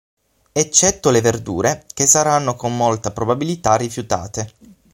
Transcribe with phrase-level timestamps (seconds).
[0.51, 4.51] Eccetto le verdure, che saranno con molta probabilità rifiutate.